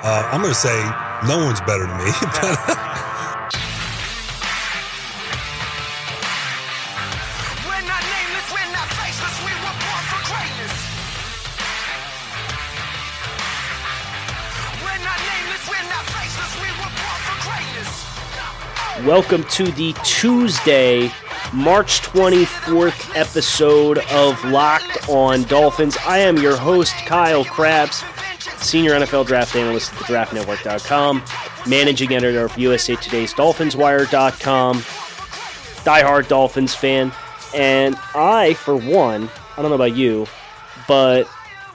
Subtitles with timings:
[0.00, 0.78] Uh, I'm going to say
[1.26, 2.04] no one's better than me.
[7.66, 10.70] We're not nameless, we're not faceless, we were born for greatness.
[14.86, 17.90] We're not nameless, we're not faceless, we were born for greatness.
[19.04, 21.10] Welcome to the Tuesday,
[21.52, 25.96] March 24th episode of Locked On Dolphins.
[26.06, 28.04] I am your host, Kyle Crabbs,
[28.38, 31.22] senior NFL draft analyst at thedraftnetwork.com,
[31.66, 37.12] managing editor of USA Today's DolphinsWire.com, diehard Dolphins fan.
[37.54, 40.26] And I, for one, I don't know about you,
[40.86, 41.28] but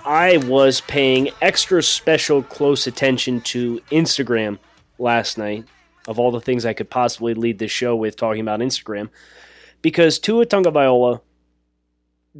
[0.06, 4.60] I was paying extra special close attention to Instagram
[5.00, 5.66] last night
[6.08, 9.10] of all the things I could possibly lead this show with talking about Instagram
[9.82, 11.22] because Tua Tagovailoa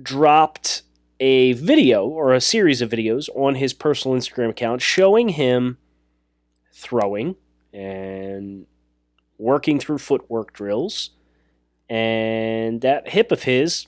[0.02, 0.82] dropped
[1.20, 5.78] a video or a series of videos on his personal Instagram account showing him
[6.74, 7.36] throwing
[7.72, 8.66] and
[9.38, 11.12] working through footwork drills
[11.90, 13.88] and that hip of his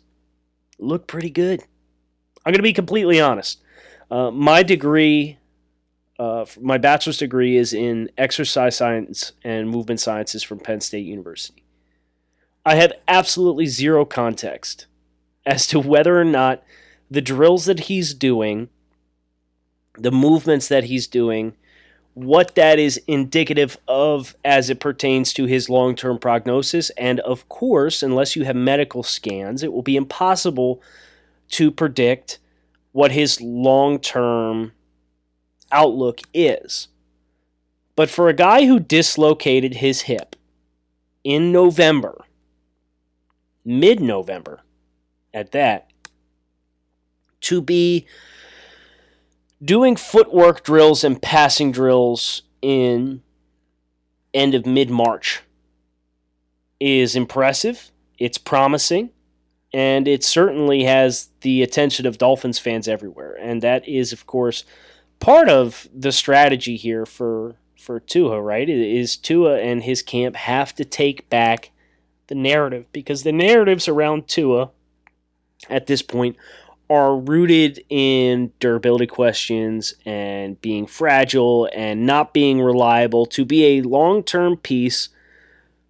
[0.77, 1.61] looked pretty good.
[2.45, 3.61] I'm going to be completely honest.
[4.11, 5.37] Uh, my degree
[6.17, 11.63] uh, my bachelor's degree is in exercise science and movement sciences from Penn State University.
[12.65, 14.87] I have absolutely zero context
[15.45, 16.63] as to whether or not
[17.09, 18.69] the drills that he's doing,
[19.97, 21.55] the movements that he's doing,
[22.13, 26.89] what that is indicative of as it pertains to his long term prognosis.
[26.91, 30.81] And of course, unless you have medical scans, it will be impossible
[31.49, 32.39] to predict
[32.93, 34.71] what his long term
[35.71, 36.87] outlook is.
[37.95, 40.35] But for a guy who dislocated his hip
[41.23, 42.23] in November,
[43.65, 44.61] mid November
[45.33, 45.89] at that,
[47.45, 48.05] to be
[49.63, 53.21] doing footwork drills and passing drills in
[54.33, 55.41] end of mid March
[56.79, 57.91] is impressive.
[58.17, 59.11] It's promising.
[59.73, 63.35] And it certainly has the attention of Dolphins fans everywhere.
[63.39, 64.63] And that is, of course,
[65.19, 68.67] part of the strategy here for for Tua, right?
[68.67, 71.71] Is Tua and his camp have to take back
[72.27, 74.71] the narrative because the narratives around Tua
[75.69, 76.35] at this point
[76.89, 83.81] are rooted in durability questions and being fragile and not being reliable to be a
[83.81, 85.09] long-term piece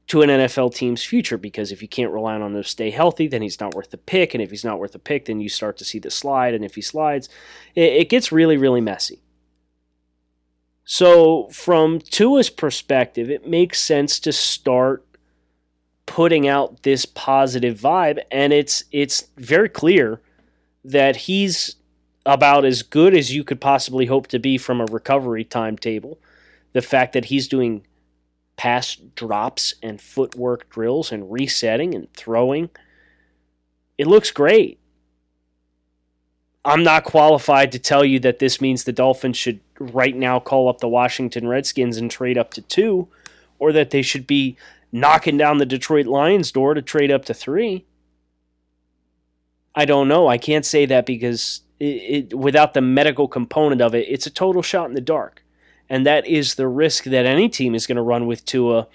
[0.08, 3.28] to an NFL team's future because if you can't rely on him to stay healthy,
[3.28, 4.34] then he's not worth the pick.
[4.34, 6.54] And if he's not worth the pick, then you start to see the slide.
[6.54, 7.28] And if he slides,
[7.74, 9.22] it, it gets really, really messy.
[10.88, 15.04] So, from Tua's perspective, it makes sense to start
[16.06, 20.22] putting out this positive vibe, and it's it's very clear
[20.86, 21.76] that he's
[22.26, 26.20] about as good as you could possibly hope to be from a recovery timetable.
[26.74, 27.86] The fact that he's doing
[28.56, 32.70] pass drops and footwork drills and resetting and throwing,
[33.98, 34.80] it looks great.
[36.64, 40.68] I'm not qualified to tell you that this means the Dolphins should right now call
[40.68, 43.08] up the Washington Redskins and trade up to two,
[43.60, 44.58] or that they should be
[44.92, 47.86] knocking down the Detroit Lions door to trade up to three.
[49.76, 50.28] I don't know.
[50.28, 54.32] I can't say that because it, it, without the medical component of it, it's a
[54.32, 55.44] total shot in the dark.
[55.90, 58.88] And that is the risk that any team is going to run with Tua,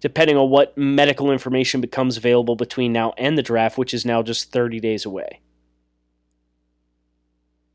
[0.00, 4.22] depending on what medical information becomes available between now and the draft, which is now
[4.22, 5.40] just 30 days away.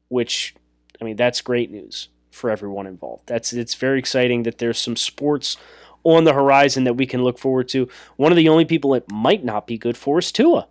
[0.10, 0.56] Which,
[1.02, 3.24] I mean, that's great news for everyone involved.
[3.28, 5.58] That's it's very exciting that there's some sports
[6.04, 7.88] on the horizon that we can look forward to.
[8.18, 10.68] One of the only people it might not be good for is Tua.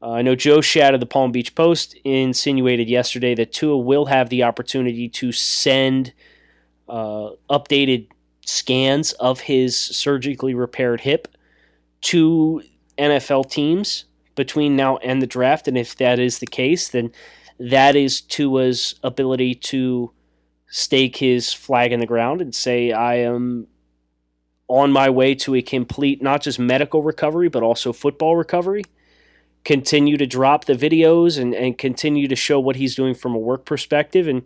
[0.00, 4.06] Uh, I know Joe Schad of the Palm Beach Post insinuated yesterday that Tua will
[4.06, 6.12] have the opportunity to send
[6.88, 8.08] uh, updated
[8.46, 11.28] scans of his surgically repaired hip
[12.00, 12.62] to
[12.96, 14.04] NFL teams
[14.36, 15.66] between now and the draft.
[15.66, 17.10] And if that is the case, then
[17.58, 20.12] that is Tua's ability to
[20.68, 23.66] stake his flag in the ground and say, I am
[24.68, 28.84] on my way to a complete, not just medical recovery, but also football recovery.
[29.68, 33.38] Continue to drop the videos and, and continue to show what he's doing from a
[33.38, 34.26] work perspective.
[34.26, 34.42] And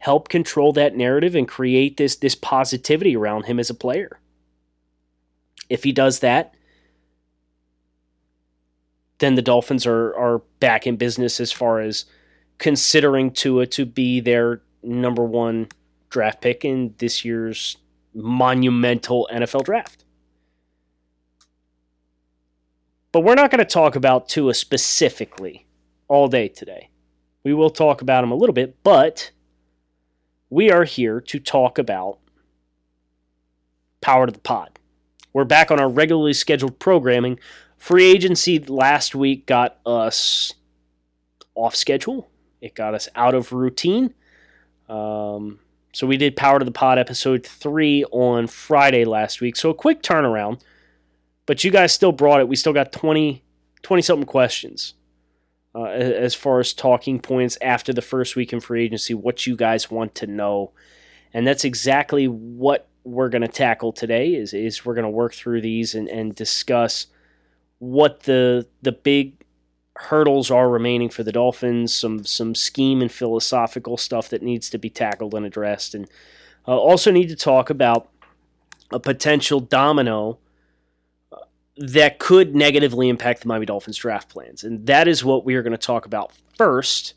[0.00, 4.20] help control that narrative and create this this positivity around him as a player.
[5.68, 6.54] If he does that,
[9.18, 12.04] then the Dolphins are are back in business as far as
[12.58, 15.68] considering Tua to be their number one
[16.10, 17.76] draft pick in this year's
[18.14, 20.04] monumental NFL draft.
[23.12, 25.66] But we're not going to talk about Tua specifically
[26.08, 26.90] all day today.
[27.42, 29.30] We will talk about him a little bit, but
[30.50, 32.18] we are here to talk about
[34.00, 34.78] Power to the Pod.
[35.32, 37.38] We're back on our regularly scheduled programming.
[37.76, 40.54] Free agency last week got us
[41.54, 42.28] off schedule.
[42.60, 44.14] It got us out of routine.
[44.88, 45.60] Um,
[45.92, 49.56] so we did Power to the Pod episode three on Friday last week.
[49.56, 50.60] So a quick turnaround,
[51.48, 52.46] but you guys still brought it.
[52.46, 53.42] We still got 20,
[53.82, 54.92] 20 something questions
[55.74, 59.56] uh, as far as talking points after the first week in free agency, what you
[59.56, 60.72] guys want to know.
[61.32, 65.32] And that's exactly what we're going to tackle today is, is we're going to work
[65.32, 67.06] through these and, and discuss
[67.78, 69.44] what the the big
[69.96, 74.78] hurdles are remaining for the Dolphins, some some scheme and philosophical stuff that needs to
[74.78, 76.10] be tackled and addressed, and
[76.66, 78.08] uh, also need to talk about
[78.90, 80.38] a potential domino
[81.78, 85.62] that could negatively impact the Miami Dolphins draft plans, and that is what we are
[85.62, 87.14] going to talk about first.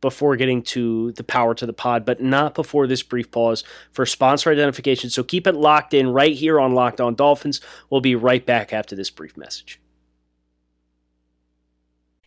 [0.00, 4.06] Before getting to the power to the pod, but not before this brief pause for
[4.06, 5.10] sponsor identification.
[5.10, 7.60] So keep it locked in right here on Locked On Dolphins.
[7.90, 9.80] We'll be right back after this brief message.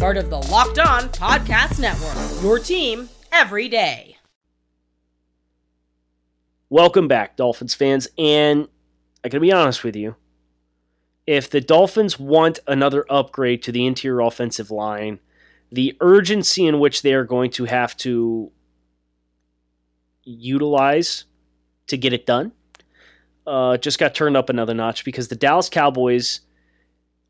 [0.00, 2.42] part of the Locked On Podcast Network.
[2.42, 4.16] Your team every day.
[6.70, 8.08] Welcome back, Dolphins fans.
[8.16, 8.66] And
[9.22, 10.16] I gotta be honest with you.
[11.26, 15.18] If the Dolphins want another upgrade to the interior offensive line,
[15.70, 18.50] the urgency in which they are going to have to
[20.24, 21.24] utilize
[21.88, 22.52] to get it done
[23.46, 26.40] uh, just got turned up another notch because the Dallas Cowboys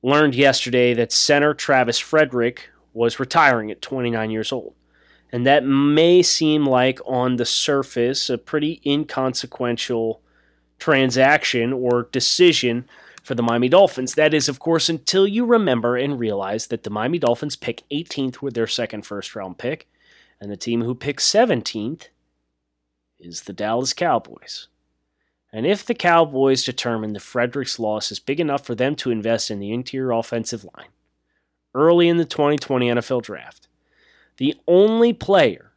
[0.02, 4.74] learned yesterday that center Travis Frederick was retiring at 29 years old.
[5.32, 10.20] And that may seem like, on the surface, a pretty inconsequential
[10.78, 12.86] transaction or decision
[13.22, 14.14] for the Miami Dolphins.
[14.14, 18.42] That is, of course, until you remember and realize that the Miami Dolphins pick 18th
[18.42, 19.88] with their second first round pick,
[20.40, 22.08] and the team who picks 17th
[23.20, 24.68] is the Dallas Cowboys.
[25.52, 29.50] And if the Cowboys determine that Frederick's loss is big enough for them to invest
[29.50, 30.88] in the interior offensive line
[31.74, 33.68] early in the 2020 NFL draft,
[34.36, 35.72] the only player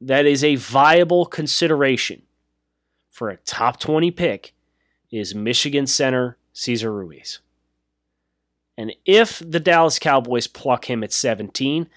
[0.00, 2.22] that is a viable consideration
[3.10, 4.54] for a top 20 pick
[5.10, 7.40] is Michigan center Cesar Ruiz.
[8.76, 11.88] And if the Dallas Cowboys pluck him at 17,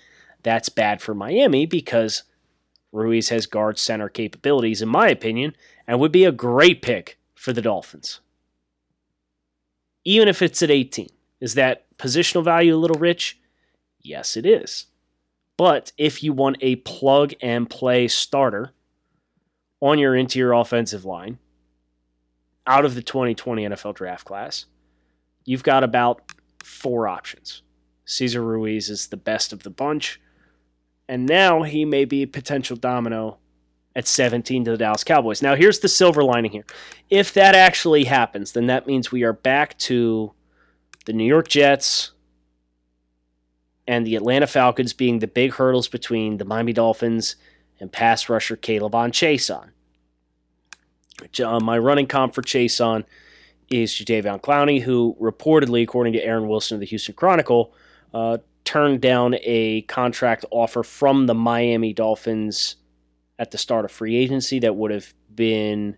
[0.44, 2.24] that's bad for Miami because
[2.92, 5.56] Ruiz has guard center capabilities, in my opinion,
[5.88, 8.20] and would be a great pick for the Dolphins.
[10.04, 11.10] Even if it's at 18.
[11.40, 13.40] Is that positional value a little rich?
[14.02, 14.88] Yes, it is.
[15.58, 18.72] But if you want a plug and play starter
[19.80, 21.40] on your interior offensive line
[22.66, 24.66] out of the 2020 NFL draft class,
[25.46, 26.22] you've got about
[26.64, 27.62] four options.
[28.06, 30.22] Cesar Ruiz is the best of the bunch,
[31.10, 33.38] and now he may be a potential domino
[33.98, 35.42] at 17 to the Dallas Cowboys.
[35.42, 36.66] Now, here's the silver lining here.
[37.10, 40.34] If that actually happens, then that means we are back to
[41.06, 42.12] the New York Jets
[43.88, 47.38] and the Atlanta Falcons being the big hurdles between the Miami Dolphins
[47.80, 49.70] and pass rusher K'Lavon Chaisson.
[51.44, 53.04] Uh, my running comp for Chaisson
[53.72, 57.74] is Jadeveon Clowney, who reportedly, according to Aaron Wilson of the Houston Chronicle,
[58.14, 62.76] uh, turned down a contract offer from the Miami Dolphins
[63.40, 65.98] at the start of free agency that would have been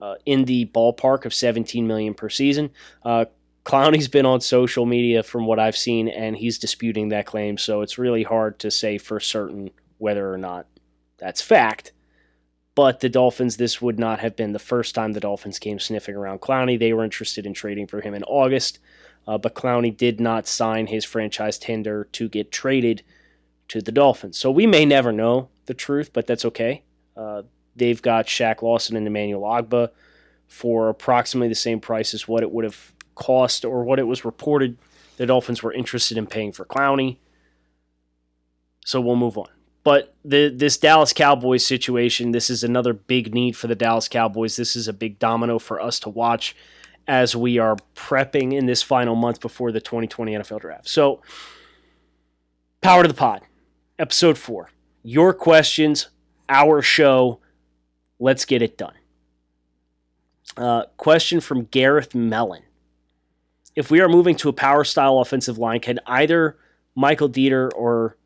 [0.00, 2.70] uh, in the ballpark of 17 million per season.
[3.02, 3.26] Uh,
[3.64, 7.58] Clowney's been on social media from what I've seen, and he's disputing that claim.
[7.58, 10.66] So it's really hard to say for certain whether or not
[11.18, 11.92] that's fact.
[12.76, 16.14] But the Dolphins, this would not have been the first time the Dolphins came sniffing
[16.14, 16.78] around Clowney.
[16.78, 18.78] They were interested in trading for him in August,
[19.26, 23.02] uh, but Clowney did not sign his franchise tender to get traded
[23.68, 24.38] to the Dolphins.
[24.38, 26.82] So we may never know the truth, but that's okay.
[27.16, 27.42] Uh,
[27.74, 29.90] they've got Shaq Lawson and Emmanuel Ogbah
[30.46, 34.24] for approximately the same price as what it would have cost or what it was
[34.24, 34.76] reported
[35.16, 37.16] the Dolphins were interested in paying for Clowney.
[38.84, 39.48] So we'll move on.
[39.82, 44.56] But the this Dallas Cowboys situation, this is another big need for the Dallas Cowboys.
[44.56, 46.56] This is a big domino for us to watch
[47.06, 50.88] as we are prepping in this final month before the 2020 NFL draft.
[50.88, 51.22] So,
[52.80, 53.42] power to the pod,
[53.98, 54.70] episode four.
[55.02, 56.08] Your questions,
[56.48, 57.40] our show.
[58.18, 58.94] Let's get it done.
[60.56, 62.62] Uh, question from Gareth Mellon.
[63.74, 66.56] If we are moving to a power style offensive line, can either
[66.94, 68.16] Michael Deiter or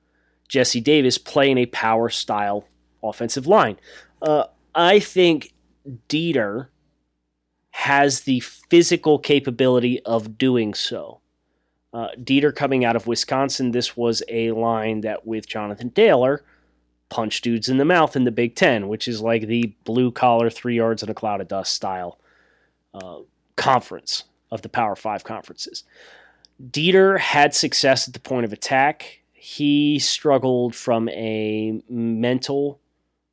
[0.49, 2.69] Jesse Davis play in a power style
[3.03, 3.79] offensive line?
[4.23, 5.53] Uh, I think
[6.09, 6.69] Deiter
[7.71, 11.20] has the physical capability of doing so.
[11.93, 16.45] Uh, Deiter coming out of Wisconsin, this was a line that with Jonathan Taylor
[17.09, 20.49] punched dudes in the mouth in the Big Ten, which is like the blue collar,
[20.49, 22.19] three yards in a cloud of dust style
[22.95, 23.19] uh,
[23.57, 25.85] conference of the Power Five conferences.
[26.65, 29.21] Deiter had success at the point of attack.
[29.33, 32.79] He struggled from a mental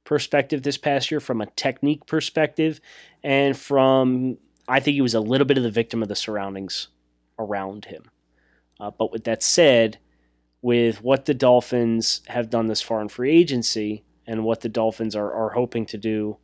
[0.03, 2.79] perspective this past year, from a technique perspective,
[3.23, 4.37] and from
[4.67, 6.87] I think he was a little bit of the victim of the surroundings
[7.37, 8.09] around him.
[8.79, 9.97] Uh, but with that said,
[10.61, 15.15] with what the Dolphins have done this far in free agency and what the Dolphins
[15.15, 16.37] are, are hoping to do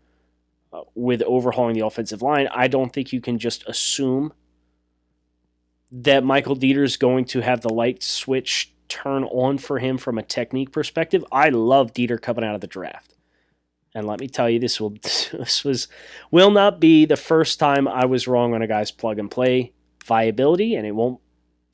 [0.71, 4.33] uh, with overhauling the offensive line, I don't think you can just assume
[5.91, 10.17] that Michael Deiter is going to have the light switch turn on for him from
[10.17, 11.23] a technique perspective.
[11.31, 13.15] I love Deiter coming out of the draft.
[13.95, 14.89] And let me tell you, this will
[15.33, 15.87] this was
[16.31, 19.73] will not be the first time I was wrong on a guy's plug and play
[20.05, 21.19] viability, and it won't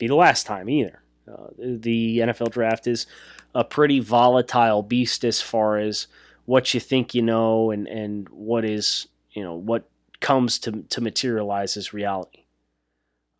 [0.00, 1.02] be the last time either.
[1.30, 3.06] Uh, the NFL draft is
[3.54, 6.08] a pretty volatile beast as far as
[6.46, 9.88] what you think you know and, and what is you know what
[10.20, 12.44] comes to to materialize as reality.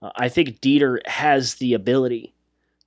[0.01, 2.35] Uh, I think Deiter has the ability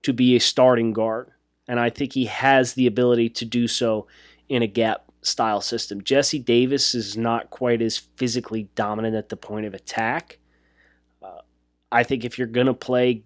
[0.04, 1.32] to be a starting guard,
[1.68, 4.08] and I think he has the ability to do so
[4.48, 6.04] in a gap style system.
[6.04, 10.40] Jesse Davis is not quite as physically dominant at the point of attack.
[11.22, 11.42] Uh,
[11.92, 13.24] I think if you're going to play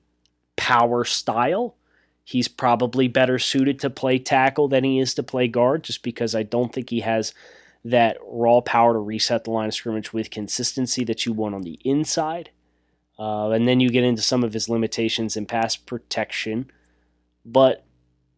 [0.57, 1.75] power style,
[2.23, 6.35] he's probably better suited to play tackle than he is to play guard, just because
[6.35, 7.33] I don't think he has
[7.85, 11.61] that raw power to reset the line of scrimmage with consistency that you want on
[11.61, 12.49] the inside.
[13.17, 16.69] Uh, and then you get into some of his limitations in pass protection.
[17.45, 17.85] But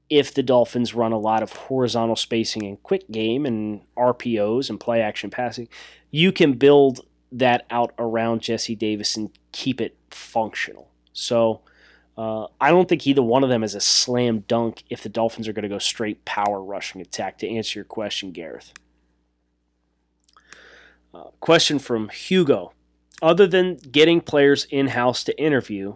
[0.09, 4.79] if the Dolphins run a lot of horizontal spacing and quick game and RPOs and
[4.79, 5.67] play action passing,
[6.11, 10.89] you can build that out around Jesse Davis and keep it functional.
[11.13, 11.61] So
[12.19, 15.47] uh, I don't think either one of them is a slam dunk if the Dolphins
[15.47, 18.73] are going to go straight power rushing attack, to answer your question, Gareth.
[21.13, 22.73] Uh, question from Hugo.
[23.21, 25.95] Other than getting players in house to interview,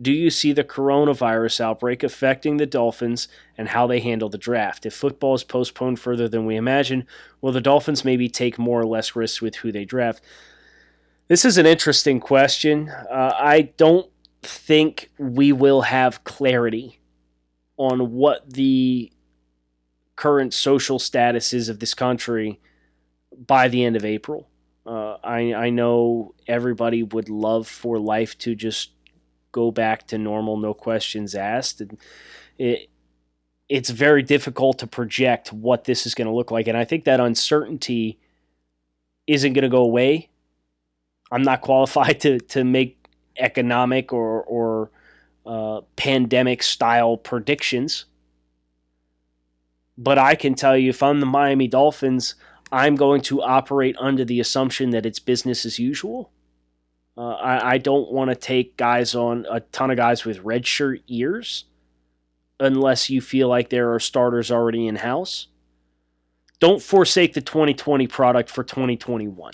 [0.00, 3.26] do you see the coronavirus outbreak affecting the Dolphins
[3.58, 4.86] and how they handle the draft?
[4.86, 7.08] If football is postponed further than we imagine,
[7.40, 10.22] will the Dolphins maybe take more or less risks with who they draft?
[11.26, 12.88] This is an interesting question.
[12.88, 14.08] Uh, I don't
[14.46, 17.00] think we will have clarity
[17.76, 19.12] on what the
[20.16, 22.58] current social status is of this country
[23.46, 24.48] by the end of April.
[24.86, 28.92] Uh, I, I know everybody would love for life to just
[29.52, 31.80] go back to normal, no questions asked.
[31.80, 31.98] And
[32.58, 32.88] it,
[33.68, 36.68] it's very difficult to project what this is going to look like.
[36.68, 38.18] And I think that uncertainty
[39.26, 40.30] isn't going to go away.
[41.32, 42.95] I'm not qualified to, to make
[43.38, 44.90] economic or, or
[45.44, 48.06] uh, pandemic style predictions.
[49.98, 52.34] But I can tell you if I'm the Miami Dolphins,
[52.70, 56.30] I'm going to operate under the assumption that it's business as usual.
[57.16, 60.66] Uh, I, I don't want to take guys on a ton of guys with red
[60.66, 61.64] shirt ears
[62.60, 65.48] unless you feel like there are starters already in house.
[66.58, 69.52] Don't forsake the 2020 product for 2021.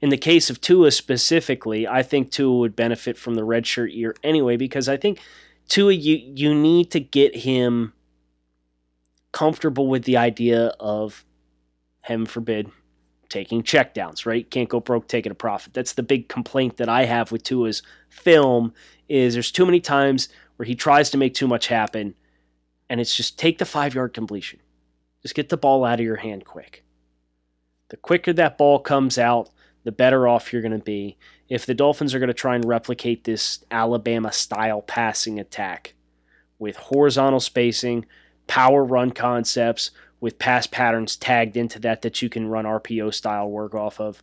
[0.00, 4.14] In the case of Tua specifically, I think Tua would benefit from the redshirt year
[4.22, 5.18] anyway because I think
[5.68, 7.92] Tua you you need to get him
[9.32, 11.24] comfortable with the idea of
[12.02, 12.70] heaven forbid
[13.28, 14.50] taking checkdowns, right?
[14.50, 15.74] Can't go broke taking a profit.
[15.74, 18.72] That's the big complaint that I have with Tua's film
[19.08, 22.14] is there's too many times where he tries to make too much happen
[22.88, 24.60] and it's just take the 5-yard completion.
[25.22, 26.84] Just get the ball out of your hand quick.
[27.90, 29.50] The quicker that ball comes out,
[29.88, 31.16] the better off you're going to be.
[31.48, 35.94] If the Dolphins are going to try and replicate this Alabama style passing attack
[36.58, 38.04] with horizontal spacing,
[38.46, 39.90] power run concepts,
[40.20, 44.22] with pass patterns tagged into that that you can run RPO style work off of.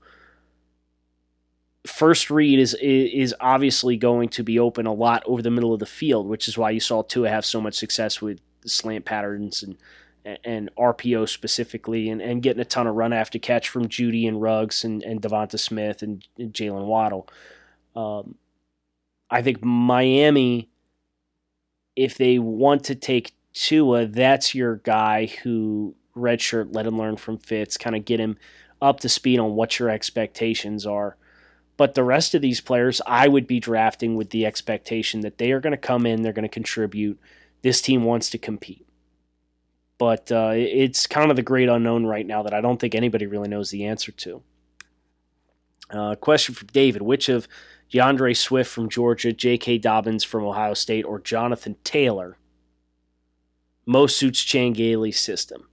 [1.87, 5.79] First read is is obviously going to be open a lot over the middle of
[5.79, 9.63] the field, which is why you saw Tua have so much success with slant patterns
[9.63, 9.77] and
[10.43, 14.41] and RPO specifically, and, and getting a ton of run after catch from Jeudy and
[14.41, 17.27] Ruggs and, and Devonta Smith and, and Jaylen Waddle.
[17.95, 18.35] Um,
[19.29, 20.69] I think Miami,
[21.95, 27.37] if they want to take Tua, that's your guy who redshirt, let him learn from
[27.37, 28.37] Fitz, kind of get him
[28.81, 31.17] up to speed on what your expectations are.
[31.77, 35.51] But the rest of these players, I would be drafting with the expectation that they
[35.51, 37.19] are going to come in, they're going to contribute.
[37.61, 38.84] This team wants to compete
[39.97, 43.25] but uh, it's kind of the great unknown right now that I don't think anybody
[43.25, 44.41] really knows the answer to.
[45.89, 47.47] Uh, question from David: Which of
[47.91, 49.77] D'Andre Swift from Georgia, J.K.
[49.77, 52.37] Dobbins from Ohio State, or Jonathan Taylor
[53.85, 55.67] most suits Chan Gailey's system?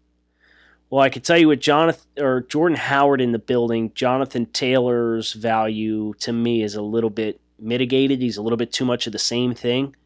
[0.91, 5.33] Well, I can tell you with Jonathan or Jordan Howard in the building, Jonathan Taylor's
[5.33, 8.21] value to me is a little bit mitigated.
[8.21, 9.97] He's a little bit too much of the same thing.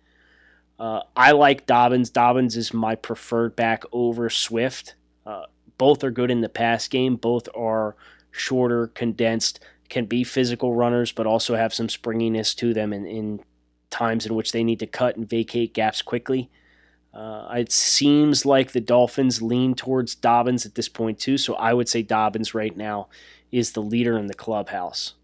[0.78, 2.10] Uh, I like Dobbins.
[2.10, 4.94] Dobbins is my preferred back over Swift.
[5.24, 5.44] Uh,
[5.78, 7.16] both are good in the pass game.
[7.16, 7.96] Both are
[8.30, 13.40] shorter, condensed, can be physical runners, but also have some springiness to them in, in
[13.90, 16.50] times in which they need to cut and vacate gaps quickly.
[17.14, 21.38] Uh, it seems like the Dolphins lean towards Dobbins at this point, too.
[21.38, 23.08] So I would say Dobbins right now
[23.50, 25.14] is the leader in the clubhouse.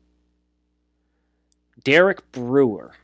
[1.85, 2.94] Derek Brewer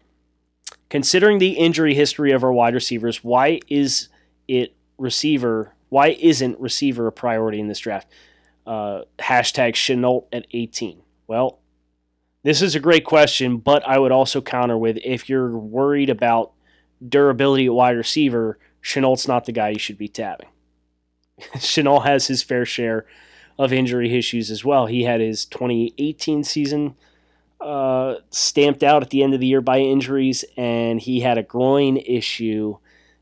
[0.90, 4.08] considering the injury history of our wide receivers, why is
[4.46, 5.74] it receiver?
[5.88, 8.08] Why isn't receiver a priority in this draft?
[8.66, 11.00] Uh, hashtag Shenault at 18.
[11.26, 11.60] Well,
[12.42, 16.52] this is a great question, but I would also counter with if you're worried about
[17.06, 20.48] durability at wide receiver, Shenault's not the guy you should be tabbing.
[21.56, 23.06] Shenault has his fair share
[23.58, 24.86] of injury issues as well.
[24.86, 26.94] He had his 2018 season
[27.60, 31.42] uh, stamped out at the end of the year by injuries, and he had a
[31.42, 32.76] groin issue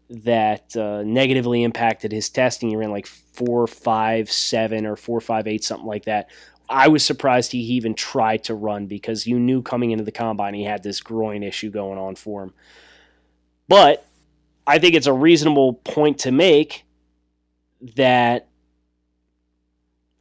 [0.08, 2.68] that uh, negatively impacted his testing.
[2.68, 6.28] He ran like four, five, seven, or four, five, eight, something like that.
[6.68, 10.54] I was surprised he even tried to run because you knew coming into the combine
[10.54, 12.54] he had this groin issue going on for him.
[13.68, 14.04] But
[14.66, 16.84] I think it's a reasonable point to make
[17.94, 18.48] that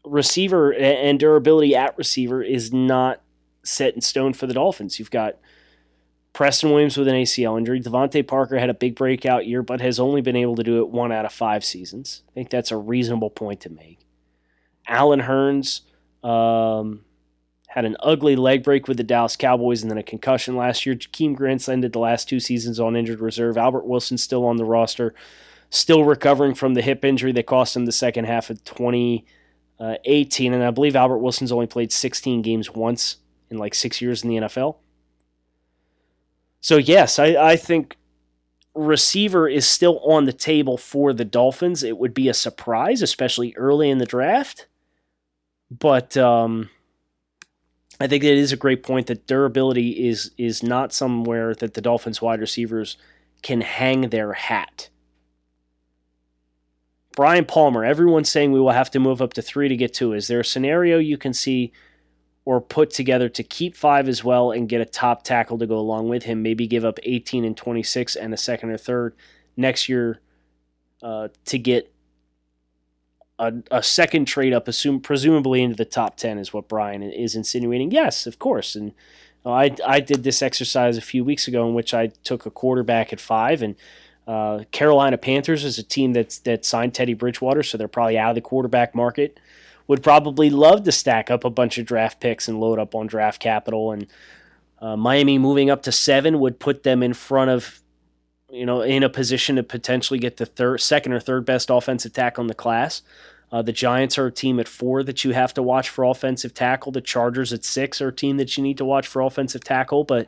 [0.03, 3.21] receiver and durability at receiver is not
[3.65, 4.99] set in stone for the Dolphins.
[4.99, 5.37] You've got
[6.35, 7.81] Preston Williams with an ACL injury.
[7.81, 10.89] DeVante Parker had a big breakout year, but has only been able to do it
[10.89, 12.23] one out of five seasons.
[12.29, 13.99] I think that's a reasonable point to make.
[14.85, 15.81] Allen Hurns
[16.27, 17.05] um,
[17.69, 20.93] had an ugly leg break with the Dallas Cowboys and then a concussion last year.
[20.93, 23.57] Jakeem Grant's ended the last two seasons on injured reserve.
[23.57, 25.15] Albert Wilson still on the roster,
[25.69, 30.53] still recovering from the hip injury that cost him the second half of 2018.
[30.53, 33.17] And I believe Albert Wilson's only played 16 games once
[33.49, 34.77] in like six years in the NFL.
[36.61, 37.97] So, yes, I, I think
[38.73, 41.83] receiver is still on the table for the Dolphins.
[41.83, 44.67] It would be a surprise, especially early in the draft.
[45.71, 46.69] But um,
[47.99, 51.81] I think it is a great point that durability is is not somewhere that the
[51.81, 52.97] Dolphins wide receivers
[53.41, 54.89] can hang their hat.
[57.15, 60.13] Brian Palmer, everyone's saying we will have to move up to three to get two.
[60.13, 61.71] Is there a scenario you can see
[62.45, 65.77] or put together to keep five as well and get a top tackle to go
[65.77, 66.43] along with him.
[66.43, 69.15] Maybe give up 18 and 26 and a second or third
[69.57, 70.21] next year
[71.01, 71.91] uh, to get
[73.39, 77.35] a, a, second trade up, assume presumably into the top 10 is what Brian is
[77.35, 77.91] insinuating.
[77.91, 78.75] Yes, of course.
[78.75, 78.93] And
[79.45, 82.51] uh, I, I did this exercise a few weeks ago in which I took a
[82.51, 83.75] quarterback at five and
[84.27, 88.29] uh, Carolina Panthers is a team that's that signed Teddy Bridgewater, so they're probably out
[88.29, 89.39] of the quarterback market
[89.87, 93.07] would probably love to stack up a bunch of draft picks and load up on
[93.07, 93.91] draft capital.
[93.91, 94.07] And
[94.79, 97.81] uh, Miami moving up to seven would put them in front of,
[98.49, 102.13] you know, in a position to potentially get the third, second or third best offensive
[102.13, 103.01] tackle in the class.
[103.51, 106.53] Uh, the Giants are a team at four that you have to watch for offensive
[106.53, 106.91] tackle.
[106.91, 110.03] The Chargers at six are a team that you need to watch for offensive tackle.
[110.03, 110.27] But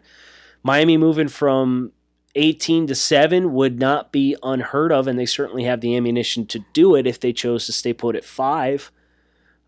[0.64, 1.92] Miami moving from
[2.36, 6.64] 18 to 7 would not be unheard of, and they certainly have the ammunition to
[6.74, 8.92] do it if they chose to stay put at 5.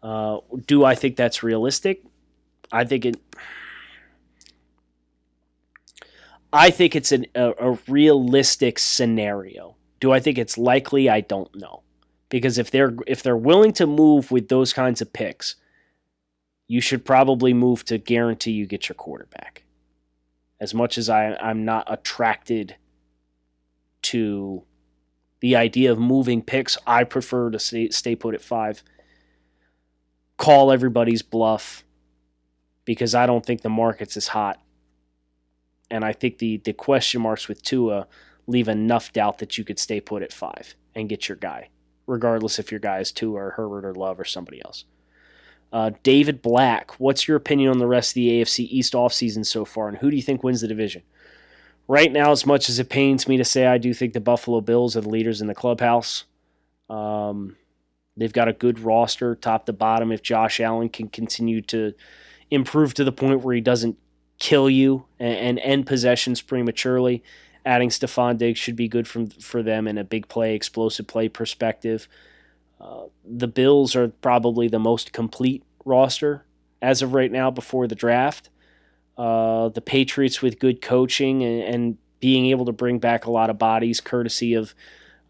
[0.01, 2.03] Uh, do I think that's realistic?
[2.71, 3.17] I think it.
[6.51, 9.75] I think it's an, a, a realistic scenario.
[9.99, 11.09] Do I think it's likely?
[11.09, 11.83] I don't know,
[12.29, 15.55] because if they're if they're willing to move with those kinds of picks,
[16.67, 19.63] you should probably move to guarantee you get your quarterback.
[20.61, 22.75] As much as I, I'm not attracted
[24.03, 24.63] to
[25.39, 28.83] the idea of moving picks, I prefer to stay, stay put at five.
[30.39, 31.83] Call everybody's bluff
[32.85, 34.59] because I don't think the market's as hot.
[35.91, 38.07] And I think the, the question marks with Tua
[38.47, 41.69] leave enough doubt that you could stay put at five and get your guy,
[42.07, 44.85] regardless if your guy is Tua or Herbert or Love or somebody else.
[45.73, 49.65] Uh, David Black, what's your opinion on the rest of the AFC East offseason so
[49.65, 51.03] far, and who do you think wins the division?
[51.89, 54.61] Right now, as much as it pains me to say, I do think the Buffalo
[54.61, 56.23] Bills are the leaders in the clubhouse.
[56.89, 57.57] Um,
[58.19, 60.11] they've got a good roster, top to bottom.
[60.11, 61.93] If Josh Allen can continue to
[62.51, 63.97] improve to the point where he doesn't
[64.39, 67.23] kill you and, and end possessions prematurely,
[67.65, 71.29] adding Stefon Diggs should be good from, for them in a big play, explosive play
[71.29, 72.07] perspective.
[72.79, 76.45] Uh, the Bills are probably the most complete roster
[76.81, 78.49] as of right now before the draft.
[79.17, 83.49] Uh, the Patriots with good coaching and, and, being able to bring back a lot
[83.49, 84.75] of bodies, courtesy of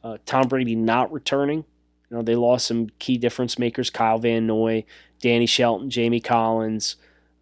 [0.04, 1.64] uh, Tom Brady not returning.
[2.10, 4.86] You know, they lost some key difference makers: Kyle Van Noy,
[5.22, 6.96] Danny Shelton, Jamie Collins,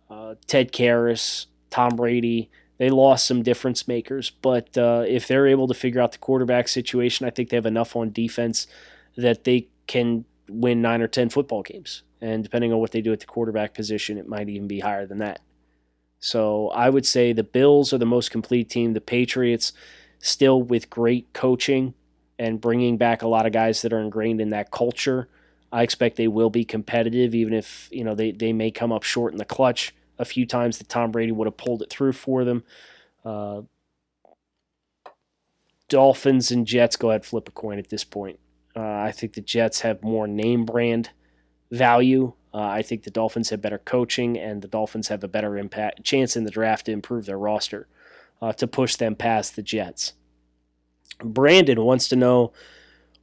[0.09, 2.49] uh, Ted Karras, Tom Brady.
[2.77, 6.67] They lost some difference makers, but uh, if they're able to figure out the quarterback
[6.67, 8.67] situation, I think they have enough on defense
[9.15, 12.03] that they can win nine or ten football games.
[12.21, 15.07] And depending on what they do at the quarterback position, it might even be higher
[15.07, 15.39] than that.
[16.19, 18.93] So I would say the Bills are the most complete team.
[18.93, 19.73] The Patriots,
[20.19, 21.93] still with great coaching
[22.39, 25.27] and bringing back a lot of guys that are ingrained in that culture.
[25.71, 29.03] I expect they will be competitive, even if you know they, they may come up
[29.03, 32.13] short in the clutch a few times that Tom Brady would have pulled it through
[32.13, 32.63] for them.
[33.25, 33.61] Uh,
[35.89, 38.39] Dolphins and Jets, go ahead, flip a coin at this point.
[38.75, 41.09] Uh, I think the Jets have more name brand
[41.71, 42.33] value.
[42.53, 46.03] Uh, I think the Dolphins have better coaching, and the Dolphins have a better impact
[46.03, 47.87] chance in the draft to improve their roster
[48.41, 50.13] uh, to push them past the Jets.
[51.19, 52.53] Brandon wants to know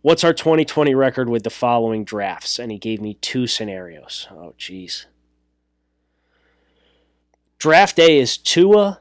[0.02, 4.26] what's our 2020 record with the following drafts, and he gave me two scenarios.
[4.30, 5.06] Oh, jeez.
[7.58, 9.00] Draft day is Tua,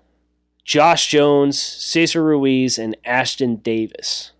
[0.63, 4.31] Josh Jones, Cesar Ruiz, and Ashtyn Davis.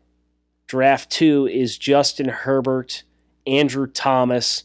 [0.68, 3.04] Draft two is Justin Herbert,
[3.46, 4.64] Andrew Thomas,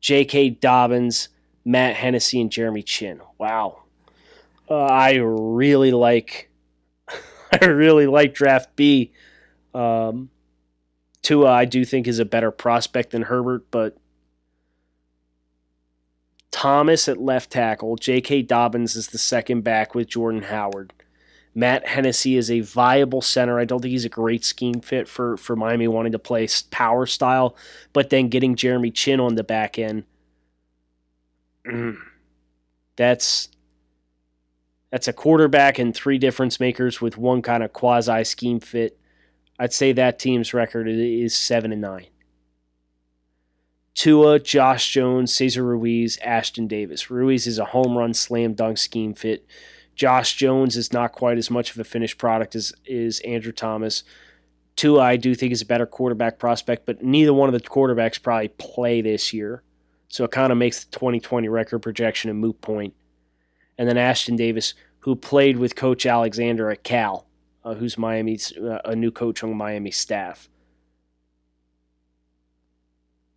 [0.00, 0.50] J.K.
[0.50, 1.28] Dobbins,
[1.64, 3.20] Matt Hennessy, and Jeremy Chinn.
[3.38, 3.84] Wow.
[4.68, 6.50] Uh, I really like
[7.62, 9.12] I really like draft B.
[9.74, 10.30] Um,
[11.22, 13.96] Tua, I do think is a better prospect than Herbert, but
[16.50, 18.42] Thomas at left tackle, J.K.
[18.42, 20.92] Dobbins is the second back with Jordan Howard.
[21.54, 23.58] Matt Hennessy is a viable center.
[23.58, 27.06] I don't think he's a great scheme fit for, for Miami wanting to play power
[27.06, 27.56] style,
[27.92, 30.04] but then getting Jeremy Chinn on the back end.
[32.96, 33.48] That's
[34.96, 38.98] that's a quarterback and three difference makers with one kind of quasi scheme fit.
[39.58, 42.06] I'd say that team's record is seven and nine.
[43.94, 47.10] Tua, Josh Jones, Cesar Ruiz, Ashtyn Davis.
[47.10, 49.46] Ruiz is a home run slam dunk scheme fit.
[49.94, 54.02] Josh Jones is not quite as much of a finished product as is Andrew Thomas.
[54.76, 58.22] Tua, I do think is a better quarterback prospect, but neither one of the quarterbacks
[58.22, 59.62] probably play this year.
[60.08, 62.94] So it kind of makes the 2020 record projection a moot point.
[63.78, 64.74] And then Ashtyn Davis,
[65.06, 67.28] who played with Coach Alexander at Cal,
[67.64, 70.48] uh, who's Miami's uh, a new coach on Miami staff.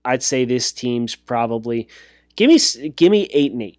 [0.04, 1.88] I'd say this team's probably
[2.36, 3.78] give me give me eight and eight.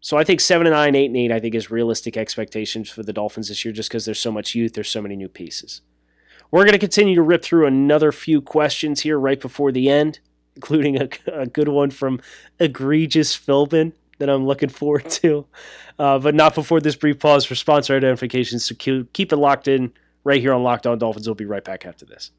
[0.00, 3.04] So I think seven and nine, eight and eight, I think is realistic expectations for
[3.04, 5.82] the Dolphins this year, just because there's so much youth, there's so many new pieces.
[6.50, 10.18] We're going to continue to rip through another few questions here right before the end,
[10.56, 12.20] including a, a good one from
[12.58, 15.46] egregious Philbin that I'm looking forward to,
[15.98, 18.64] uh, but not before this brief pause for sponsor identifications.
[18.64, 19.92] So keep it locked in
[20.24, 21.26] right here on Locked On Dolphins.
[21.26, 22.30] We'll be right back after this.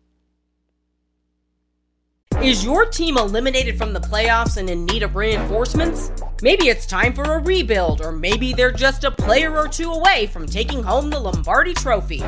[2.41, 6.09] Is your team eliminated from the playoffs and in need of reinforcements?
[6.41, 10.27] Maybe it's time for a rebuild, or maybe they're just a player or two away
[10.27, 12.23] from taking home the Lombardi Trophy.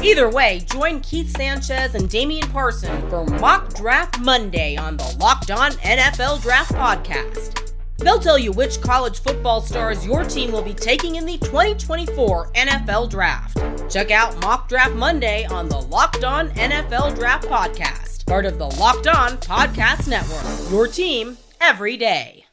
[0.00, 5.50] Either way, join Keith Sanchez and Damian Parson for Mock Draft Monday on the Locked
[5.50, 7.65] On NFL Draft Podcast.
[7.98, 12.52] They'll tell you which college football stars your team will be taking in the 2024
[12.52, 13.58] NFL Draft.
[13.90, 18.66] Check out Mock Draft Monday on the Locked On NFL Draft Podcast part of the
[18.66, 20.70] Locked On Podcast Network.
[20.70, 22.46] Your team every day.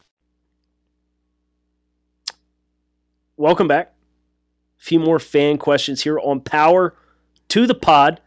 [3.36, 3.94] Welcome back.
[4.80, 6.96] A few more fan questions here on Power
[7.50, 8.22] to the Pod,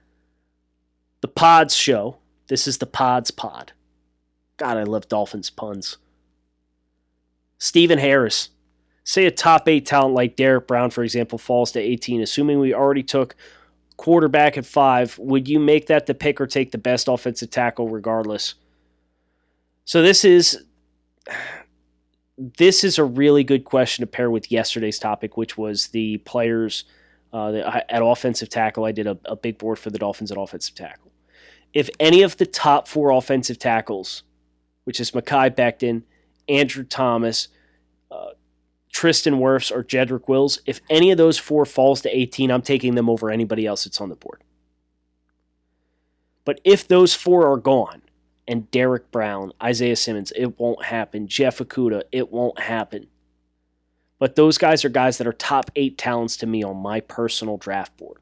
[1.20, 2.16] the Pods show.
[2.48, 3.72] This is the Pods Pod.
[4.56, 5.98] God, I love Dolphins puns.
[7.58, 8.50] Stephen Harris.
[9.04, 12.74] Say a top eight talent like Derrick Brown, for example, falls to 18, assuming we
[12.74, 13.36] already took
[13.96, 17.88] quarterback at five, would you make that the pick or take the best offensive tackle
[17.88, 18.54] regardless?
[19.84, 20.64] So this is
[22.58, 26.84] this is a really good question to pair with yesterday's topic, which was the players
[27.32, 28.84] uh, at offensive tackle.
[28.84, 31.12] I did a, a big board for the Dolphins at offensive tackle.
[31.72, 34.22] If any of the top four offensive tackles,
[34.84, 36.02] which is Mekhi Becton,
[36.48, 37.48] Andrew Thomas,
[38.10, 38.30] uh,
[38.92, 42.94] Tristan Wirfs, or Jedrick Wills, if any of those four falls to 18, I'm taking
[42.94, 44.42] them over anybody else that's on the board.
[46.44, 48.02] But if those four are gone,
[48.48, 51.26] and Derrick Brown, Isaiah Simmons, it won't happen.
[51.26, 53.08] Jeff Okudah, it won't happen.
[54.18, 57.56] But those guys are guys that are top eight talents to me on my personal
[57.56, 58.18] draft board.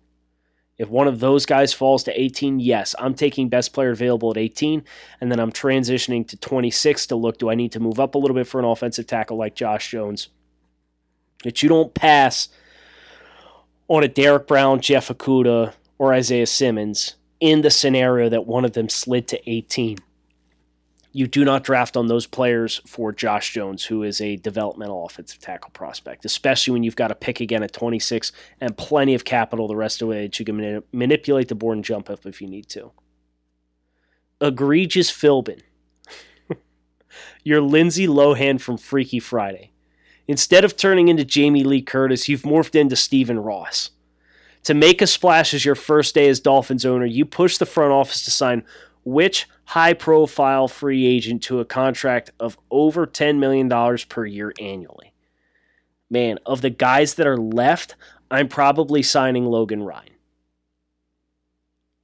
[0.76, 4.37] If one of those guys falls to 18, yes, I'm taking best player available at
[4.37, 4.82] 18,
[5.20, 8.18] and then I'm transitioning to 26 to look do I need to move up a
[8.18, 10.28] little bit for an offensive tackle like Josh Jones?
[11.44, 12.48] That you don't pass
[13.87, 18.72] on a Derrick Brown, Jeff Okudah, or Isaiah Simmons in the scenario that one of
[18.72, 19.98] them slid to 18
[21.16, 25.38] you do not draft on those players for Josh Jones, who is a developmental offensive
[25.38, 29.68] tackle prospect, especially when you've got a pick again at 26 and plenty of capital
[29.68, 32.27] the rest of the way that you can mani- manipulate the board and jump up
[32.27, 32.90] if you need to.
[34.40, 35.61] Egregious Philbin.
[37.44, 39.70] You're Lindsay Lohan from Freaky Friday.
[40.27, 43.90] Instead of turning into Jamie Lee Curtis, you've morphed into Stephen Ross.
[44.64, 47.92] To make a splash as your first day as Dolphins owner, you push the front
[47.92, 48.64] office to sign
[49.04, 53.68] which high profile free agent to a contract of over $10 million
[54.08, 55.12] per year annually?
[56.10, 57.94] Man, of the guys that are left,
[58.30, 60.10] I'm probably signing Logan Ryan.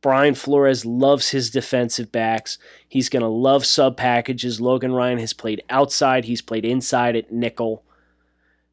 [0.03, 2.57] Brian Flores loves his defensive backs.
[2.89, 4.61] He's going to love sub packages.
[4.61, 7.85] Logan Ryan has played outside, he's played inside at nickel.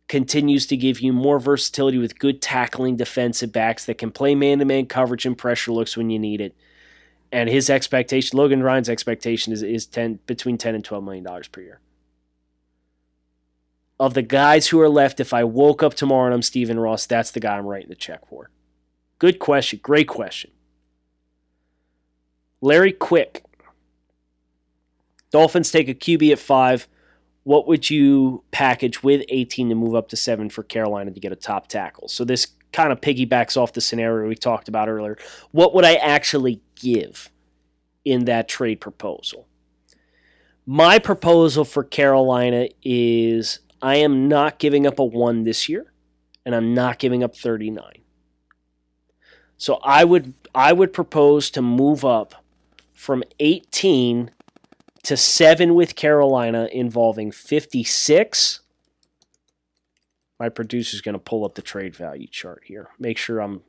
[0.08, 4.60] Continues to give you more versatility with good tackling defensive backs that can play man
[4.60, 6.56] to man coverage and pressure looks when you need it
[7.32, 11.48] and his expectation, Logan Ryan's expectation is is ten between ten and twelve million dollars
[11.48, 11.80] per year.
[14.00, 17.06] Of the guys who are left, if I woke up tomorrow and I'm Stephen Ross,
[17.06, 18.50] that's the guy I'm writing the check for.
[19.18, 20.52] Good question, great question.
[22.62, 23.44] Larry Quick.
[25.32, 26.88] Dolphins take a QB at five.
[27.44, 31.32] What would you package with 18 to move up to seven for Carolina to get
[31.32, 32.08] a top tackle?
[32.08, 35.18] So this kind of piggybacks off the scenario we talked about earlier.
[35.52, 37.30] What would I actually give
[38.06, 39.48] in that trade proposal?
[40.66, 45.94] My proposal for Carolina is I am not giving up a one this year,
[46.46, 47.84] and I'm not giving up 39.
[49.58, 52.44] So I would I would propose to move up
[52.94, 54.32] from 18
[55.04, 58.62] to 7 with Carolina involving 56
[60.40, 62.90] my producer's going to pull up the trade value chart here.
[63.00, 63.64] Make sure I'm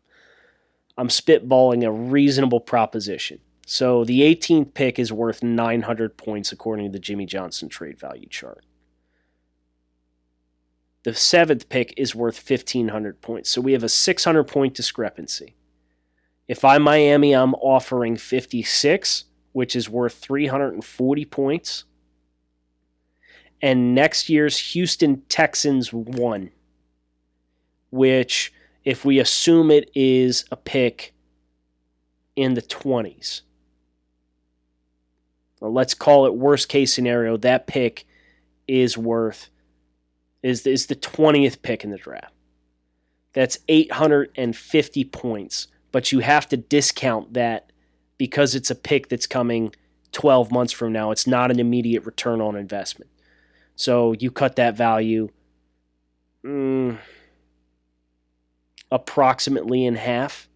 [0.98, 3.38] I'm spitballing a reasonable proposition.
[3.66, 8.28] So the 18th pick is worth 900 points according to the Jimmy Johnson trade value
[8.28, 8.66] chart.
[11.04, 13.48] The seventh pick is worth 1,500 points.
[13.48, 15.54] So we have a 600 point discrepancy.
[16.48, 21.84] If I'm Miami, I'm offering 56, which is worth 340 points.
[23.62, 26.50] And next year's Houston Texans 1
[27.90, 28.52] which,
[28.88, 31.12] if we assume it is a pick
[32.36, 33.42] in the 20s,
[35.60, 38.06] well, let's call it worst case scenario, that pick
[38.66, 39.50] is worth
[40.42, 42.32] is is the 20th pick in the draft.
[43.34, 47.70] That's 850 points, but you have to discount that
[48.16, 49.74] because it's a pick that's coming
[50.12, 51.10] 12 months from now.
[51.10, 53.10] It's not an immediate return on investment.
[53.76, 55.28] So you cut that value.
[56.42, 56.98] Mm,
[58.90, 60.48] approximately in half.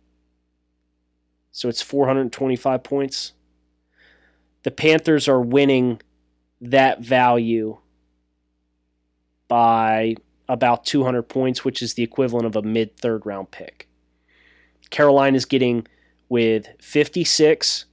[1.50, 3.32] So it's 425 points.
[4.62, 6.00] The Panthers are winning
[6.60, 7.78] that value
[9.48, 10.14] by
[10.48, 13.88] about 200 points, which is the equivalent of a mid third round pick.
[14.90, 15.86] Carolina is getting
[16.28, 17.86] with 56,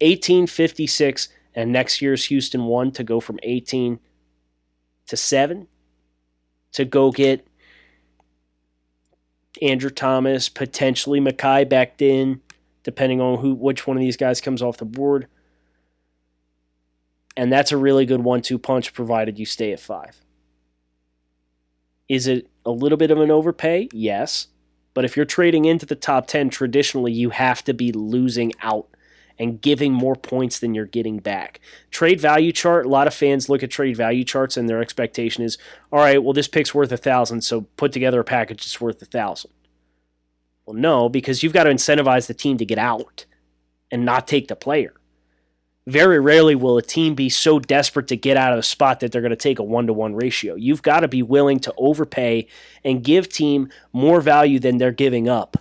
[0.00, 3.98] 18, 56, and next year's Houston 1 to go from 18
[5.06, 5.66] to 7
[6.72, 7.46] to go get
[9.60, 12.40] Andrew Thomas, potentially Mekhi Becton,
[12.82, 15.26] depending on who which one of these guys comes off the board.
[17.36, 20.20] And that's a really good one-two punch provided you stay at five.
[22.08, 23.88] Is it a little bit of an overpay?
[23.92, 24.48] Yes.
[24.94, 28.86] But if you're trading into the top 10, traditionally you have to be losing out
[29.38, 31.60] and giving more points than you're getting back.
[31.90, 35.44] Trade value chart, a lot of fans look at trade value charts and their expectation
[35.44, 35.58] is,
[35.90, 39.00] all right, well, this pick's worth a thousand, so put together a package that's worth
[39.02, 39.50] a thousand.
[40.66, 43.26] Well, no, because you've got to incentivize the team to get out
[43.90, 44.94] and not take the player.
[45.86, 49.10] Very rarely will a team be so desperate to get out of the spot that
[49.10, 50.54] they're going to take a one to one ratio.
[50.54, 52.46] You've got to be willing to overpay
[52.84, 55.56] and give team more value than they're giving up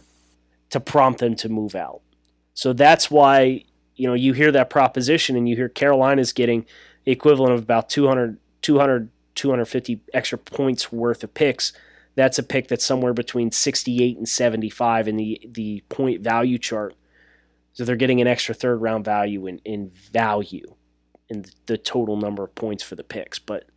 [0.70, 2.02] to prompt them to move out.
[2.54, 3.64] So that's why
[3.96, 6.66] you know you hear that proposition and you hear Carolina's getting
[7.06, 11.74] the equivalent of about 200 200 250 extra points worth of picks.
[12.16, 16.96] That's a pick that's somewhere between 68 and 75 in the the point value chart.
[17.74, 20.76] So they're getting an extra third round value in, in value
[21.30, 23.40] in the total number of points for the picks.
[23.40, 23.70] But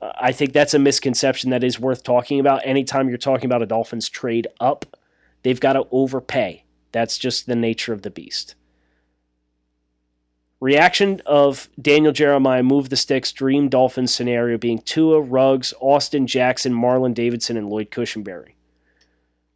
[0.00, 2.64] uh, I think that's a misconception that is worth talking about.
[2.64, 4.96] Anytime you're talking about a Dolphins trade up,
[5.42, 6.64] they've got to overpay.
[6.92, 8.54] That's just the nature of the beast.
[10.60, 16.72] Reaction of Daniel Jeremiah move the sticks dream Dolphins scenario being Tua, Ruggs, Austin Jackson,
[16.72, 18.54] Marlon Davidson, and Lloyd Cushenberry.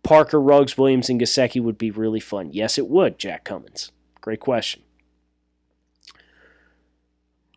[0.02, 2.50] Parker, Ruggs, Williams, and Gesicki would be really fun.
[2.52, 3.92] Yes, it would, Jack Cummins.
[4.20, 4.82] Great question.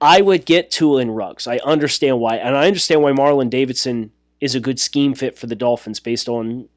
[0.01, 1.47] I would get Tua and Ruggs.
[1.47, 5.47] I understand why, and I understand why Marlon Davidson is a good scheme fit for
[5.47, 6.69] the Dolphins based on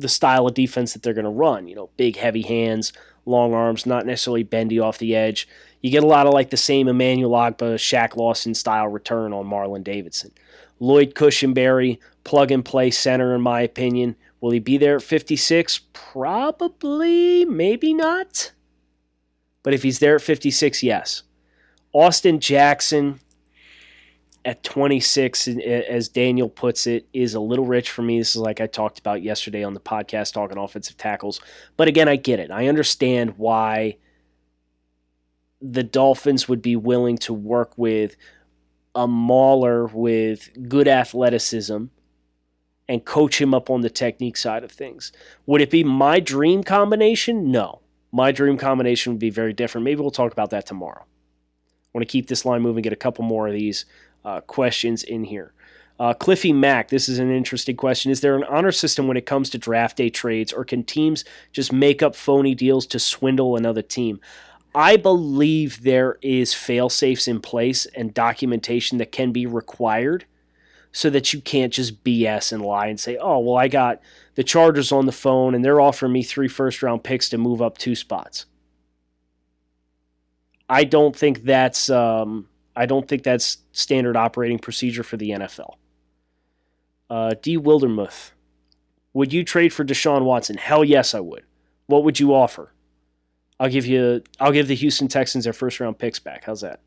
[0.00, 1.68] the style of defense that they're going to run.
[1.68, 2.92] You know, big, heavy hands,
[3.24, 5.48] long arms, not necessarily bendy off the edge.
[5.80, 9.46] You get a lot of like the same Emmanuel Ogbah, Shaq Lawson style return on
[9.46, 10.32] Marlon Davidson.
[10.78, 14.16] Lloyd Cushenberry, plug and play center, in my opinion.
[14.40, 15.80] Will he be there at 56?
[15.92, 18.52] Probably, maybe not.
[19.62, 21.22] But if he's there at 56, yes.
[21.92, 23.20] Austin Jackson
[24.46, 28.18] at 26, as Daniel puts it, is a little rich for me.
[28.18, 31.40] This is like I talked about yesterday on the podcast talking offensive tackles.
[31.76, 32.52] But again, I get it.
[32.52, 33.96] I understand why
[35.60, 38.16] the Dolphins would be willing to work with
[38.94, 41.86] a mauler with good athleticism
[42.88, 45.10] and coach him up on the technique side of things.
[45.46, 47.50] Would it be my dream combination?
[47.50, 47.80] No.
[48.12, 49.84] My dream combination would be very different.
[49.84, 51.02] Maybe we'll talk about that tomorrow.
[51.02, 53.86] I want to keep this line moving, get a couple more of these
[54.26, 55.52] uh, questions in here.
[55.98, 58.10] Uh, Cliffy Mack, this is an interesting question.
[58.10, 61.24] Is there an honor system when it comes to draft day trades, or can teams
[61.52, 64.20] just make up phony deals to swindle another team?
[64.74, 70.26] I believe there is fail safes in place and documentation that can be required
[70.92, 74.02] so that you can't just BS and lie and say, oh, well, I got
[74.34, 77.62] the Chargers on the phone and they're offering me three first round picks to move
[77.62, 78.44] up two spots.
[80.68, 85.76] I don't think that's um, I don't think that's standard operating procedure for the NFL.
[87.08, 87.56] Uh, D.
[87.56, 88.32] Wildermuth,
[89.14, 90.58] would you trade for Deshaun Watson?
[90.58, 91.44] Hell yes, I would.
[91.86, 92.74] What would you offer?
[93.58, 94.22] I'll give you.
[94.38, 96.44] I'll give the Houston Texans their first round picks back.
[96.44, 96.80] How's that?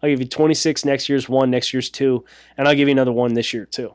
[0.00, 2.24] I'll give you 26 next year's one, next year's two,
[2.56, 3.94] and I'll give you another one this year too.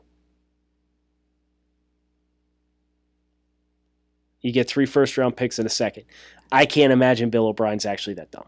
[4.42, 6.04] You get three first round picks in a second.
[6.50, 8.46] I can't imagine Bill O'Brien's actually that dumb.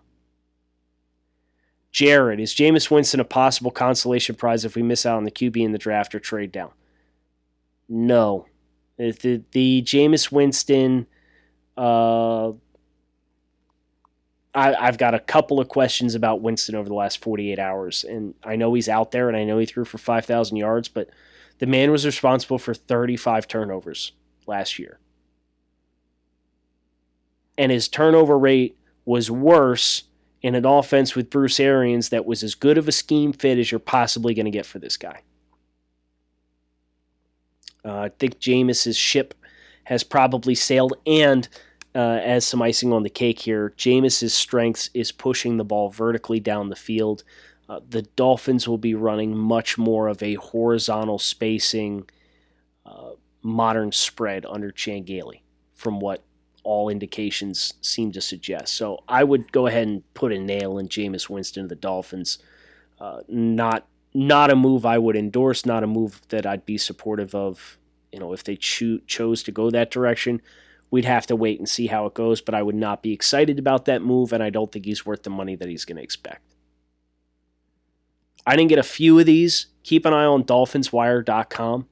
[1.92, 5.58] Jared, is Jameis Winston a possible consolation prize if we miss out on the QB
[5.58, 6.70] in the draft or trade down?
[7.88, 8.46] No.
[8.96, 11.06] The, the, Jameis Winston
[11.76, 12.52] uh,
[14.54, 18.34] I, I've got a couple of questions about Winston over the last 48 hours, and
[18.44, 21.08] I know he's out there, and I know he threw for 5,000 yards, but
[21.58, 24.12] the man was responsible for 35 turnovers
[24.46, 24.98] last year.
[27.56, 30.04] And his turnover rate was worse
[30.42, 33.70] in an offense with Bruce Arians that was as good of a scheme fit as
[33.70, 35.22] you're possibly going to get for this guy.
[37.84, 39.34] Uh, I think Jameis's ship
[39.84, 41.48] has probably sailed, and
[41.94, 46.40] uh, as some icing on the cake here, Jameis's strengths is pushing the ball vertically
[46.40, 47.24] down the field.
[47.68, 52.08] Uh, the Dolphins will be running much more of a horizontal spacing,
[52.86, 53.10] uh,
[53.42, 55.42] modern spread under Chan Gailey,
[55.74, 56.22] from what
[56.64, 58.74] all indications seem to suggest.
[58.74, 62.38] So I would go ahead and put a nail in Jameis Winston of the Dolphins.
[63.00, 67.34] Uh, not not a move I would endorse, not a move that I'd be supportive
[67.34, 67.78] of.
[68.12, 70.42] You know, if they cho- chose to go that direction,
[70.90, 72.40] we'd have to wait and see how it goes.
[72.40, 75.22] But I would not be excited about that move, and I don't think he's worth
[75.22, 76.42] the money that he's going to expect.
[78.46, 79.66] I didn't get a few of these.
[79.82, 81.86] Keep an eye on DolphinsWire.com.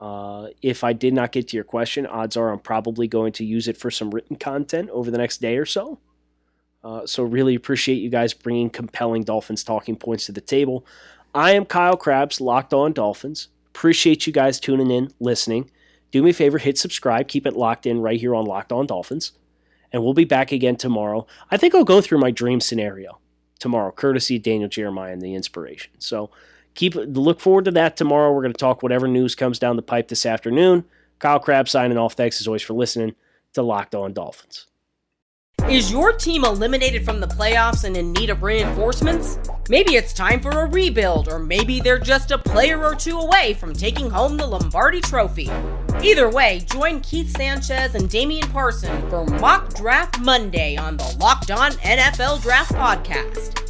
[0.00, 3.44] Uh, if I did not get to your question, odds are I'm probably going to
[3.44, 5.98] use it for some written content over the next day or so.
[6.82, 10.86] Uh, so, really appreciate you guys bringing compelling Dolphins talking points to the table.
[11.34, 13.48] I am Kyle Crabbs, locked on Dolphins.
[13.66, 15.70] Appreciate you guys tuning in, listening.
[16.10, 18.86] Do me a favor, hit subscribe, keep it locked in right here on Locked On
[18.86, 19.32] Dolphins.
[19.92, 21.26] And we'll be back again tomorrow.
[21.50, 23.18] I think I'll go through my dream scenario
[23.58, 25.92] tomorrow, courtesy Daniel Jeremiah and the inspiration.
[25.98, 26.30] So,
[26.74, 28.32] keep look forward to that tomorrow.
[28.32, 30.84] We're going to talk whatever news comes down the pipe this afternoon.
[31.18, 32.14] Kyle Crabbs signing off.
[32.14, 33.14] Thanks as always for listening
[33.52, 34.66] to Locked On Dolphins.
[35.68, 39.38] Is your team eliminated from the playoffs and in need of reinforcements?
[39.68, 43.54] Maybe it's time for a rebuild, or maybe they're just a player or two away
[43.54, 45.50] from taking home the Lombardi Trophy.
[46.02, 51.50] Either way, join Keith Sanchez and Damian Parson for Mock Draft Monday on the Locked
[51.50, 53.69] On NFL Draft Podcast.